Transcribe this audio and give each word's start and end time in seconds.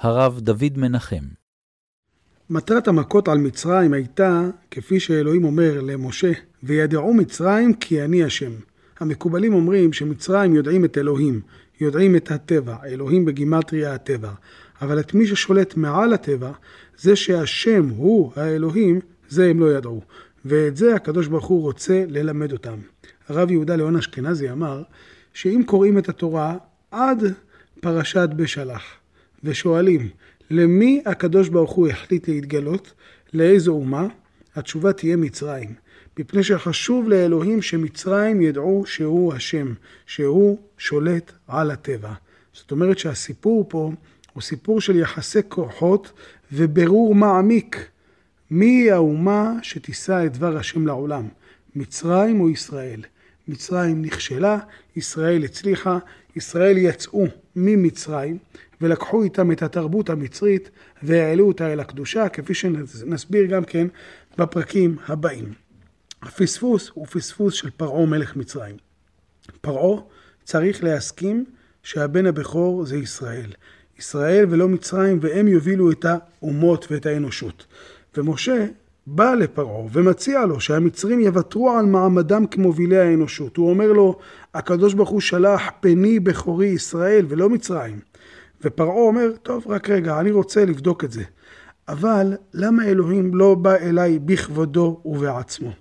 הרב 0.00 0.40
דוד 0.40 0.72
מנחם. 0.76 1.24
מטרת 2.50 2.88
המכות 2.88 3.28
על 3.28 3.38
מצרים 3.38 3.92
הייתה, 3.92 4.42
כפי 4.70 5.00
שאלוהים 5.00 5.44
אומר 5.44 5.80
למשה, 5.80 6.32
וידעו 6.62 7.14
מצרים 7.14 7.74
כי 7.74 8.02
אני 8.02 8.24
השם. 8.24 8.52
המקובלים 9.00 9.54
אומרים 9.54 9.92
שמצרים 9.92 10.54
יודעים 10.54 10.84
את 10.84 10.98
אלוהים, 10.98 11.40
יודעים 11.80 12.16
את 12.16 12.30
הטבע, 12.30 12.76
אלוהים 12.86 13.24
בגימטריה 13.24 13.94
הטבע. 13.94 14.30
אבל 14.82 15.00
את 15.00 15.14
מי 15.14 15.26
ששולט 15.26 15.76
מעל 15.76 16.12
הטבע, 16.12 16.52
זה 16.98 17.16
שהשם 17.16 17.88
הוא 17.88 18.32
האלוהים, 18.36 19.00
זה 19.28 19.50
הם 19.50 19.60
לא 19.60 19.72
ידעו. 19.72 20.02
ואת 20.44 20.76
זה 20.76 20.94
הקדוש 20.94 21.26
ברוך 21.26 21.46
הוא 21.46 21.62
רוצה 21.62 22.04
ללמד 22.08 22.52
אותם. 22.52 22.78
הרב 23.28 23.50
יהודה 23.50 23.76
ליאון 23.76 23.96
אשכנזי 23.96 24.50
אמר, 24.50 24.82
שאם 25.34 25.62
קוראים 25.66 25.98
את 25.98 26.08
התורה 26.08 26.56
עד 26.90 27.22
פרשת 27.80 28.28
בשלח, 28.36 28.97
ושואלים, 29.44 30.08
למי 30.50 31.02
הקדוש 31.06 31.48
ברוך 31.48 31.72
הוא 31.72 31.88
החליט 31.88 32.28
להתגלות? 32.28 32.92
לאיזו 33.34 33.72
אומה? 33.72 34.06
התשובה 34.54 34.92
תהיה 34.92 35.16
מצרים. 35.16 35.74
מפני 36.18 36.42
שחשוב 36.42 37.08
לאלוהים 37.08 37.62
שמצרים 37.62 38.40
ידעו 38.40 38.82
שהוא 38.86 39.34
השם, 39.34 39.74
שהוא 40.06 40.58
שולט 40.78 41.32
על 41.46 41.70
הטבע. 41.70 42.12
זאת 42.52 42.70
אומרת 42.70 42.98
שהסיפור 42.98 43.66
פה 43.68 43.92
הוא 44.32 44.42
סיפור 44.42 44.80
של 44.80 44.96
יחסי 44.96 45.40
כוחות 45.48 46.12
ובירור 46.52 47.14
מעמיק. 47.14 47.88
מי 48.50 48.90
האומה 48.90 49.52
שתישא 49.62 50.26
את 50.26 50.32
דבר 50.32 50.56
השם 50.56 50.86
לעולם? 50.86 51.28
מצרים 51.76 52.40
או 52.40 52.50
ישראל? 52.50 53.00
מצרים 53.48 54.02
נכשלה, 54.02 54.58
ישראל 54.96 55.44
הצליחה, 55.44 55.98
ישראל 56.36 56.78
יצאו 56.78 57.26
ממצרים 57.56 58.38
ולקחו 58.80 59.22
איתם 59.22 59.52
את 59.52 59.62
התרבות 59.62 60.10
המצרית 60.10 60.70
והעלו 61.02 61.48
אותה 61.48 61.72
אל 61.72 61.80
הקדושה, 61.80 62.28
כפי 62.28 62.54
שנסביר 62.54 63.46
גם 63.46 63.64
כן 63.64 63.86
בפרקים 64.38 64.96
הבאים. 65.06 65.52
הפספוס 66.22 66.90
הוא 66.94 67.06
פספוס 67.06 67.54
של 67.54 67.70
פרעה 67.70 68.06
מלך 68.06 68.36
מצרים. 68.36 68.76
פרעה 69.60 70.00
צריך 70.44 70.84
להסכים 70.84 71.44
שהבן 71.82 72.26
הבכור 72.26 72.86
זה 72.86 72.96
ישראל. 72.96 73.50
ישראל 73.98 74.46
ולא 74.50 74.68
מצרים, 74.68 75.18
והם 75.20 75.48
יובילו 75.48 75.90
את 75.90 76.04
האומות 76.04 76.86
ואת 76.90 77.06
האנושות. 77.06 77.66
ומשה 78.16 78.66
בא 79.06 79.34
לפרעה 79.34 79.86
ומציע 79.92 80.46
לו 80.46 80.60
שהמצרים 80.60 81.20
יוותרו 81.20 81.70
על 81.70 81.86
מעמדם 81.86 82.46
כמובילי 82.46 82.98
האנושות. 82.98 83.56
הוא 83.56 83.70
אומר 83.70 83.92
לו, 83.92 84.18
הקדוש 84.54 84.94
ברוך 84.94 85.08
הוא 85.08 85.20
שלח 85.20 85.62
פני 85.80 86.20
בכורי 86.20 86.66
ישראל 86.66 87.26
ולא 87.28 87.50
מצרים. 87.50 88.00
ופרעה 88.64 88.96
אומר, 88.96 89.30
טוב, 89.42 89.64
רק 89.68 89.90
רגע, 89.90 90.20
אני 90.20 90.30
רוצה 90.30 90.64
לבדוק 90.64 91.04
את 91.04 91.12
זה. 91.12 91.22
אבל 91.88 92.36
למה 92.54 92.84
אלוהים 92.84 93.34
לא 93.34 93.54
בא 93.54 93.74
אליי 93.74 94.18
בכבודו 94.18 95.00
ובעצמו? 95.04 95.72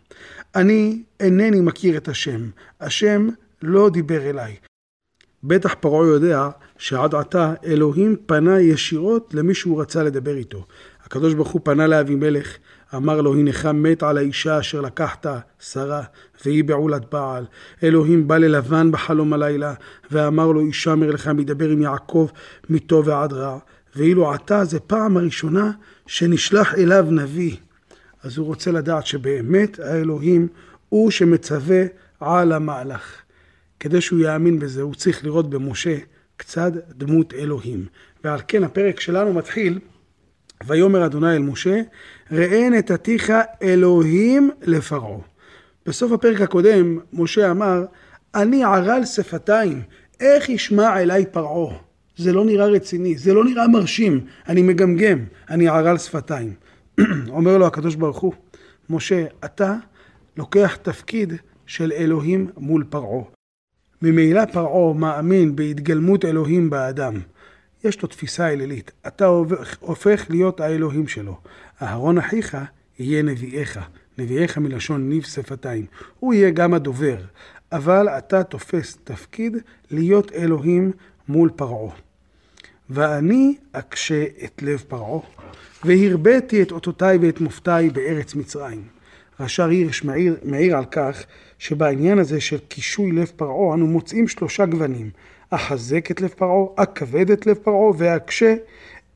אני 0.55 1.03
אינני 1.19 1.61
מכיר 1.61 1.97
את 1.97 2.07
השם. 2.07 2.49
השם 2.81 3.27
לא 3.61 3.89
דיבר 3.89 4.29
אליי. 4.29 4.55
בטח 5.43 5.75
פרעה 5.79 6.07
יודע 6.07 6.49
שעד 6.77 7.15
עתה 7.15 7.53
אלוהים 7.65 8.15
פנה 8.25 8.59
ישירות 8.61 9.33
למי 9.33 9.53
שהוא 9.53 9.81
רצה 9.81 10.03
לדבר 10.03 10.35
איתו. 10.35 10.65
הקדוש 11.03 11.33
ברוך 11.33 11.51
הוא 11.51 11.61
פנה 11.63 11.87
לאבימלך, 11.87 12.57
אמר 12.95 13.21
לו, 13.21 13.33
הנך 13.33 13.65
מת 13.65 14.03
על 14.03 14.17
האישה 14.17 14.59
אשר 14.59 14.81
לקחת, 14.81 15.25
שרה, 15.59 16.03
והיא 16.45 16.63
בעולת 16.63 17.13
בעל. 17.13 17.45
אלוהים 17.83 18.27
בא 18.27 18.37
ללבן 18.37 18.91
בחלום 18.91 19.33
הלילה, 19.33 19.73
ואמר 20.11 20.51
לו, 20.51 20.59
הישמר 20.59 21.11
לך 21.11 21.27
מדבר 21.27 21.69
עם 21.69 21.81
יעקב 21.81 22.27
מטוב 22.69 23.07
ועד 23.07 23.33
רע. 23.33 23.57
ואילו 23.95 24.31
עתה 24.31 24.65
זה 24.65 24.79
פעם 24.79 25.17
הראשונה 25.17 25.71
שנשלח 26.07 26.75
אליו 26.75 27.05
נביא. 27.11 27.55
אז 28.23 28.37
הוא 28.37 28.47
רוצה 28.47 28.71
לדעת 28.71 29.05
שבאמת 29.05 29.79
האלוהים 29.79 30.47
הוא 30.89 31.11
שמצווה 31.11 31.83
על 32.19 32.51
המהלך. 32.51 33.15
כדי 33.79 34.01
שהוא 34.01 34.19
יאמין 34.19 34.59
בזה, 34.59 34.81
הוא 34.81 34.95
צריך 34.95 35.25
לראות 35.25 35.49
במשה 35.49 35.97
קצת 36.37 36.71
דמות 36.89 37.33
אלוהים. 37.33 37.85
ועל 38.23 38.39
כן 38.47 38.63
הפרק 38.63 38.99
שלנו 38.99 39.33
מתחיל, 39.33 39.79
ויאמר 40.65 41.05
אדוני 41.05 41.35
אל 41.35 41.41
משה, 41.41 41.81
ראה 42.31 42.69
נתתיך 42.69 43.33
אלוהים 43.61 44.49
לפרעה. 44.61 45.17
בסוף 45.85 46.11
הפרק 46.11 46.41
הקודם, 46.41 46.99
משה 47.13 47.51
אמר, 47.51 47.85
אני 48.35 48.63
ערל 48.63 49.05
שפתיים, 49.05 49.81
איך 50.19 50.49
ישמע 50.49 51.01
אליי 51.01 51.25
פרעה? 51.25 51.75
זה 52.17 52.33
לא 52.33 52.45
נראה 52.45 52.65
רציני, 52.65 53.17
זה 53.17 53.33
לא 53.33 53.45
נראה 53.45 53.67
מרשים, 53.67 54.25
אני 54.47 54.61
מגמגם, 54.61 55.19
אני 55.49 55.67
ערל 55.67 55.97
שפתיים. 55.97 56.53
אומר 57.29 57.57
לו 57.57 57.67
הקדוש 57.67 57.95
ברוך 57.95 58.19
הוא, 58.19 58.33
משה, 58.89 59.25
אתה 59.45 59.75
לוקח 60.37 60.75
תפקיד 60.81 61.33
של 61.65 61.91
אלוהים 61.91 62.47
מול 62.57 62.83
פרעה. 62.89 63.23
ממילא 64.01 64.45
פרעה 64.45 64.93
מאמין 64.93 65.55
בהתגלמות 65.55 66.25
אלוהים 66.25 66.69
באדם. 66.69 67.19
יש 67.83 68.01
לו 68.01 68.07
תפיסה 68.07 68.49
אלילית. 68.49 68.91
אתה 69.07 69.25
הופך 69.79 70.25
להיות 70.29 70.59
האלוהים 70.59 71.07
שלו. 71.07 71.37
אהרון 71.81 72.17
אחיך 72.17 72.57
יהיה 72.99 73.23
נביאיך. 73.23 73.79
נביאיך 74.17 74.57
מלשון 74.57 75.09
ניב 75.09 75.23
שפתיים. 75.23 75.85
הוא 76.19 76.33
יהיה 76.33 76.49
גם 76.49 76.73
הדובר. 76.73 77.17
אבל 77.71 78.09
אתה 78.09 78.43
תופס 78.43 78.97
תפקיד 79.03 79.57
להיות 79.91 80.31
אלוהים 80.31 80.91
מול 81.27 81.49
פרעה. 81.55 81.95
ואני 82.89 83.55
אקשה 83.71 84.25
את 84.43 84.61
לב 84.61 84.83
פרעה, 84.87 85.19
והרביתי 85.83 86.61
את 86.61 86.71
אותותיי 86.71 87.17
ואת 87.17 87.41
מופתיי 87.41 87.89
בארץ 87.89 88.35
מצרים. 88.35 88.96
רש"ר 89.39 89.67
הירש 89.67 90.03
מעיר, 90.03 90.35
מעיר 90.43 90.77
על 90.77 90.85
כך 90.85 91.23
שבעניין 91.59 92.19
הזה 92.19 92.41
של 92.41 92.57
קישוי 92.57 93.11
לב 93.11 93.31
פרעה 93.35 93.73
אנו 93.73 93.87
מוצאים 93.87 94.27
שלושה 94.27 94.65
גוונים. 94.65 95.09
אחזק 95.49 96.11
את 96.11 96.21
לב 96.21 96.29
פרעה, 96.29 96.65
אכבד 96.75 97.31
את 97.31 97.45
לב 97.45 97.57
פרעה 97.57 97.91
ואקשה 97.97 98.55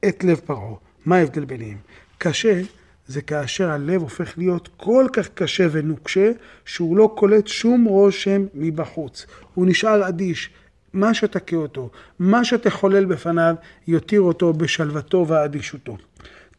את 0.08 0.24
לב 0.24 0.42
פרעה. 0.46 0.76
מה 1.06 1.16
ההבדל 1.16 1.46
ביניהם? 1.46 1.78
קשה 2.18 2.62
זה 3.08 3.22
כאשר 3.22 3.70
הלב 3.70 4.02
הופך 4.02 4.38
להיות 4.38 4.70
כל 4.78 5.06
כך 5.14 5.30
קשה 5.30 5.68
ונוקשה, 5.72 6.32
שהוא 6.66 6.98
לא 6.98 7.14
קולט 7.18 7.48
שום 7.48 7.84
רושם 7.84 8.46
מבחוץ. 8.54 9.26
הוא 9.54 9.66
נשאר 9.66 10.08
אדיש. 10.08 10.50
מה 10.94 11.14
שתכה 11.14 11.56
אותו, 11.56 11.90
מה 12.20 12.46
שתחולל 12.46 13.06
בפניו, 13.06 13.56
יותיר 13.88 14.22
אותו 14.22 14.54
בשלוותו 14.54 15.26
ואדישותו. 15.28 15.98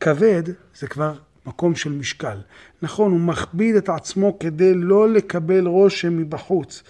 כבד 0.00 0.42
זה 0.74 0.86
כבר 0.86 1.14
מקום 1.47 1.75
של 1.75 1.92
משקל. 1.92 2.38
נכון, 2.82 3.12
הוא 3.12 3.20
מכביד 3.20 3.76
את 3.76 3.88
עצמו 3.88 4.38
כדי 4.38 4.75
לא 4.75 5.08
לקבל 5.08 5.66
רושם 5.66 6.16
מבחוץ, 6.16 6.82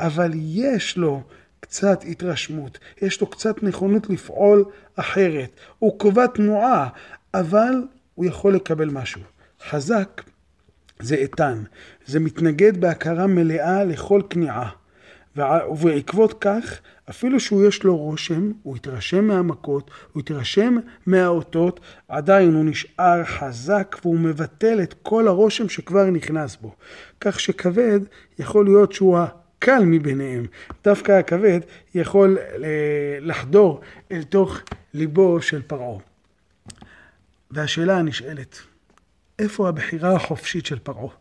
אבל 0.00 0.30
יש 0.34 0.96
לו 0.96 1.22
קצת 1.60 2.04
התרשמות, 2.08 2.78
יש 3.02 3.20
לו 3.20 3.26
קצת 3.26 3.62
נכונות 3.62 4.10
לפעול 4.10 4.64
אחרת. 4.96 5.50
הוא 5.78 5.98
קובע 5.98 6.26
תנועה, 6.26 6.88
אבל 7.34 7.72
הוא 8.14 8.26
יכול 8.26 8.54
לקבל 8.54 8.90
משהו. 8.90 9.20
חזק 9.68 10.22
זה 11.00 11.14
איתן, 11.14 11.62
זה 12.06 12.20
מתנגד 12.20 12.80
בהכרה 12.80 13.26
מלאה 13.26 13.84
לכל 13.84 14.22
כניעה. 14.30 14.70
ובעקבות 15.36 16.34
כך, 16.40 16.80
אפילו 17.10 17.40
שהוא 17.40 17.66
יש 17.68 17.84
לו 17.84 17.96
רושם, 17.96 18.52
הוא 18.62 18.76
יתרשם 18.76 19.24
מהמכות, 19.24 19.90
הוא 20.12 20.20
יתרשם 20.20 20.76
מהאותות, 21.06 21.80
עדיין 22.08 22.54
הוא 22.54 22.64
נשאר 22.64 23.24
חזק 23.24 23.96
והוא 24.02 24.18
מבטל 24.18 24.82
את 24.82 24.94
כל 25.02 25.28
הרושם 25.28 25.68
שכבר 25.68 26.10
נכנס 26.10 26.56
בו. 26.56 26.74
כך 27.20 27.40
שכבד 27.40 28.00
יכול 28.38 28.64
להיות 28.64 28.92
שהוא 28.92 29.18
הקל 29.18 29.82
מביניהם. 29.84 30.46
דווקא 30.84 31.12
הכבד 31.12 31.60
יכול 31.94 32.38
אה, 32.38 33.18
לחדור 33.20 33.80
אל 34.12 34.22
תוך 34.22 34.58
ליבו 34.94 35.42
של 35.42 35.62
פרעה. 35.62 35.98
והשאלה 37.50 37.98
הנשאלת, 37.98 38.58
איפה 39.38 39.68
הבחירה 39.68 40.16
החופשית 40.16 40.66
של 40.66 40.78
פרעה? 40.78 41.14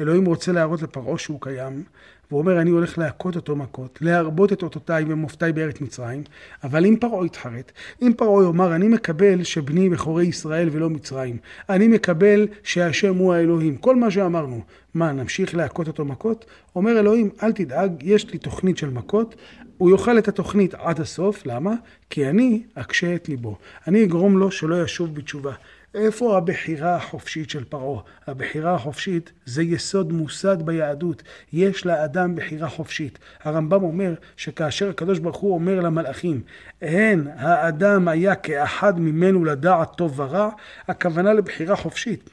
אלוהים 0.00 0.26
רוצה 0.26 0.52
להראות 0.52 0.82
לפרעה 0.82 1.18
שהוא 1.18 1.40
קיים, 1.40 1.82
והוא 2.30 2.40
אומר, 2.40 2.60
אני 2.60 2.70
הולך 2.70 2.98
להכות 2.98 3.36
אותו 3.36 3.56
מכות, 3.56 3.98
להרבות 4.02 4.52
את 4.52 4.62
אותותיי 4.62 5.04
ומופתיי 5.08 5.52
בארץ 5.52 5.80
מצרים, 5.80 6.22
אבל 6.64 6.86
אם 6.86 6.96
פרעה 7.00 7.26
יתחרט, 7.26 7.72
אם 8.02 8.12
פרעה 8.16 8.44
יאמר, 8.44 8.74
אני 8.74 8.88
מקבל 8.88 9.42
שבני 9.42 9.88
בכורי 9.88 10.24
ישראל 10.24 10.68
ולא 10.72 10.90
מצרים, 10.90 11.36
אני 11.68 11.88
מקבל 11.88 12.48
שהשם 12.62 13.16
הוא 13.16 13.34
האלוהים, 13.34 13.76
כל 13.76 13.96
מה 13.96 14.10
שאמרנו, 14.10 14.60
מה, 14.94 15.12
נמשיך 15.12 15.54
להכות 15.54 15.88
אותו 15.88 16.04
מכות? 16.04 16.44
אומר 16.76 17.00
אלוהים, 17.00 17.30
אל 17.42 17.52
תדאג, 17.52 17.92
יש 18.02 18.30
לי 18.30 18.38
תוכנית 18.38 18.78
של 18.78 18.90
מכות, 18.90 19.34
הוא 19.78 19.90
יאכל 19.90 20.18
את 20.18 20.28
התוכנית 20.28 20.74
עד 20.74 21.00
הסוף, 21.00 21.46
למה? 21.46 21.74
כי 22.10 22.30
אני 22.30 22.62
אקשה 22.74 23.14
את 23.14 23.28
ליבו. 23.28 23.56
אני 23.88 24.04
אגרום 24.04 24.38
לו 24.38 24.50
שלא 24.50 24.82
ישוב 24.82 25.14
בתשובה. 25.14 25.52
איפה 25.96 26.36
הבחירה 26.36 26.96
החופשית 26.96 27.50
של 27.50 27.64
פרעה? 27.64 28.02
הבחירה 28.26 28.74
החופשית 28.74 29.32
זה 29.44 29.62
יסוד 29.62 30.12
מוסד 30.12 30.62
ביהדות. 30.62 31.22
יש 31.52 31.86
לאדם 31.86 32.34
בחירה 32.34 32.68
חופשית. 32.68 33.18
הרמב"ם 33.42 33.82
אומר 33.82 34.14
שכאשר 34.36 34.90
הקדוש 34.90 35.18
ברוך 35.18 35.36
הוא 35.36 35.54
אומר 35.54 35.80
למלאכים, 35.80 36.42
הן 36.82 37.26
האדם 37.36 38.08
היה 38.08 38.34
כאחד 38.34 39.00
ממנו 39.00 39.44
לדעת 39.44 39.96
טוב 39.96 40.20
ורע, 40.20 40.50
הכוונה 40.88 41.32
לבחירה 41.32 41.76
חופשית. 41.76 42.30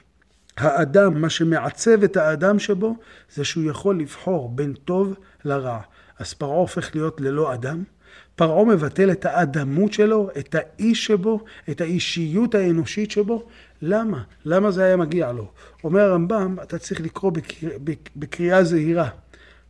האדם, 0.56 1.20
מה 1.20 1.30
שמעצב 1.30 2.02
את 2.02 2.16
האדם 2.16 2.58
שבו, 2.58 2.96
זה 3.34 3.44
שהוא 3.44 3.70
יכול 3.70 4.00
לבחור 4.00 4.48
בין 4.48 4.74
טוב 4.74 5.14
לרע. 5.44 5.80
אז 6.18 6.34
פרעה 6.34 6.56
הופך 6.56 6.94
להיות 6.94 7.20
ללא 7.20 7.54
אדם. 7.54 7.82
פרעה 8.36 8.64
מבטל 8.64 9.10
את 9.10 9.24
האדמות 9.24 9.92
שלו, 9.92 10.30
את 10.38 10.54
האיש 10.58 11.06
שבו, 11.06 11.44
את 11.70 11.80
האישיות 11.80 12.54
האנושית 12.54 13.10
שבו. 13.10 13.46
למה? 13.82 14.22
למה 14.44 14.70
זה 14.70 14.84
היה 14.84 14.96
מגיע 14.96 15.32
לו? 15.32 15.50
אומר 15.84 16.00
הרמב"ם, 16.00 16.56
אתה 16.62 16.78
צריך 16.78 17.00
לקרוא 17.00 17.32
בקר... 17.32 17.68
בקריאה 18.16 18.64
זהירה. 18.64 19.08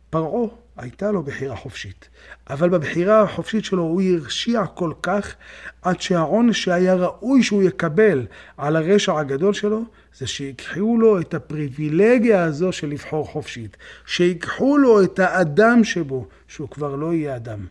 פרעה 0.09 0.47
הייתה 0.77 1.11
לו 1.11 1.23
בחירה 1.23 1.55
חופשית, 1.55 2.09
אבל 2.49 2.69
בבחירה 2.69 3.21
החופשית 3.21 3.65
שלו 3.65 3.81
הוא 3.81 4.01
הרשיע 4.01 4.65
כל 4.65 4.93
כך, 5.01 5.35
עד 5.81 6.01
שהעונש 6.01 6.63
שהיה 6.63 6.95
ראוי 6.95 7.43
שהוא 7.43 7.63
יקבל 7.63 8.25
על 8.57 8.75
הרשע 8.75 9.19
הגדול 9.19 9.53
שלו, 9.53 9.83
זה 10.17 10.27
שיקחו 10.27 10.97
לו 10.97 11.19
את 11.19 11.33
הפריבילגיה 11.33 12.43
הזו 12.43 12.71
של 12.71 12.87
לבחור 12.87 13.27
חופשית. 13.27 13.77
שיקחו 14.05 14.77
לו 14.77 15.03
את 15.03 15.19
האדם 15.19 15.83
שבו, 15.83 16.27
שהוא 16.47 16.69
כבר 16.69 16.95
לא 16.95 17.13
יהיה 17.13 17.35
אדם. 17.35 17.65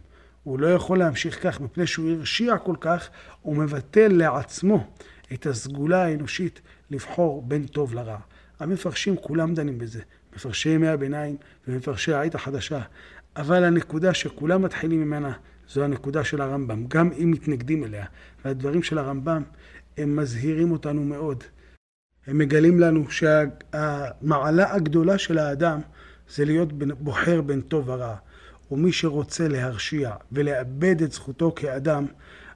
הוא 0.45 0.59
לא 0.59 0.67
יכול 0.67 0.99
להמשיך 0.99 1.43
כך 1.43 1.61
מפני 1.61 1.87
שהוא 1.87 2.11
הרשיע 2.11 2.59
כל 2.59 2.77
כך, 2.81 3.09
הוא 3.43 3.57
מבטל 3.57 4.09
לעצמו 4.09 4.87
את 5.33 5.47
הסגולה 5.47 6.05
האנושית 6.05 6.61
לבחור 6.91 7.43
בין 7.43 7.67
טוב 7.67 7.95
לרע. 7.95 8.19
המפרשים 8.61 9.17
כולם 9.17 9.55
דנים 9.55 9.79
בזה, 9.79 10.03
מפרשי 10.37 10.69
ימי 10.69 10.89
הביניים 10.89 11.37
ומפרשי 11.69 12.13
העת 12.13 12.35
החדשה, 12.35 12.81
אבל 13.37 13.65
הנקודה 13.65 14.15
שכולם 14.15 14.63
מתחילים 14.63 15.01
ממנה 15.01 15.33
זו 15.69 15.85
הנקודה 15.85 16.25
של 16.25 16.41
הרמב"ם, 16.41 16.87
גם 16.89 17.11
אם 17.13 17.31
מתנגדים 17.31 17.85
אליה. 17.85 18.07
והדברים 18.45 18.83
של 18.83 18.99
הרמב"ם 18.99 19.43
הם 19.97 20.17
מזהירים 20.17 20.73
אותנו 20.73 21.05
מאוד. 21.05 21.45
הם 22.27 22.39
מגלים 22.39 22.81
לנו 22.81 23.11
שהמעלה 23.11 24.75
הגדולה 24.75 25.19
של 25.19 25.39
האדם 25.39 25.81
זה 26.29 26.45
להיות 26.45 26.73
בוחר 26.73 27.41
בין 27.41 27.61
טוב 27.61 27.89
ורע. 27.89 28.17
ומי 28.75 28.93
שרוצה 28.93 29.49
להרשיע 29.49 30.11
ולאבד 30.33 31.03
את 31.03 31.13
זכותו 31.13 31.53
כאדם, 31.57 32.07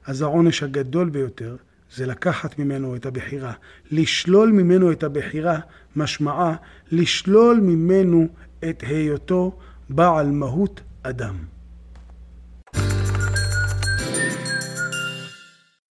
אז 0.07 0.23
העונש 0.23 0.63
הגדול 0.63 1.11
ביותר 1.11 1.57
זה 1.95 2.07
לקחת 2.07 2.59
ממנו 2.59 2.97
את 2.97 3.07
הבחירה. 3.07 3.53
לשלול 3.91 4.53
ממנו 4.53 4.93
את 4.93 5.03
הבחירה, 5.03 5.59
משמעה 5.97 6.57
לשלול 6.93 7.61
ממנו 7.61 8.29
את 8.69 8.83
היותו 8.87 9.59
בעל 9.89 10.31
מהות 10.31 10.81
אדם. 11.03 11.37